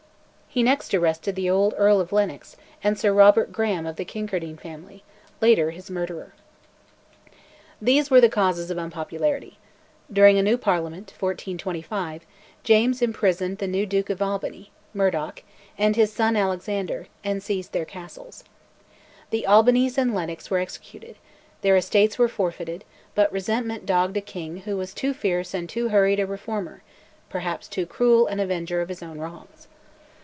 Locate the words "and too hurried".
25.53-26.19